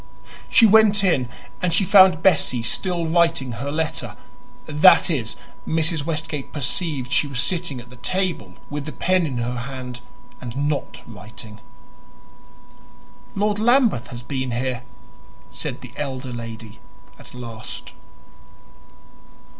[0.49, 1.29] She went in,
[1.61, 4.17] and she found Bessie still writing her letter;
[4.65, 5.35] that is,
[5.67, 6.05] Mrs.
[6.05, 10.01] Westgate perceived she was sitting at the table with the pen in her hand
[10.41, 11.59] and not writing.
[13.35, 14.81] "Lord Lambeth has been here,"
[15.51, 16.79] said the elder lady
[17.19, 17.93] at last.